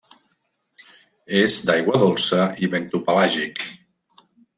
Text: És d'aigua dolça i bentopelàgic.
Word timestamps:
És 1.41 1.57
d'aigua 1.67 1.99
dolça 2.05 2.47
i 2.65 2.71
bentopelàgic. 2.77 3.63